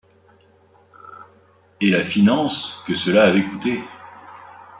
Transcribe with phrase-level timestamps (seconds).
[1.79, 3.83] Et la finance que cela avait coûté!